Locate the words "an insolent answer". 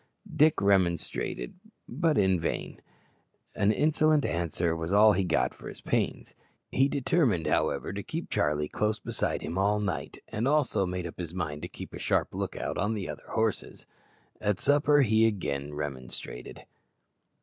3.53-4.75